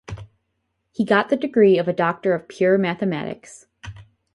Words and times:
He 0.91 1.05
got 1.05 1.29
the 1.29 1.37
degree 1.37 1.77
of 1.77 1.87
a 1.87 1.93
doctor 1.93 2.33
of 2.33 2.47
pure 2.47 2.75
mathematics. 2.79 3.67